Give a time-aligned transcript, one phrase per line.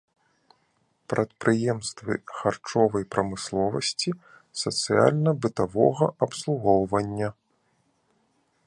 [1.13, 4.11] Прадпрыемствы харчовай прамысловасці,
[4.63, 7.29] сацыяльна-бытавога абслугоўвання.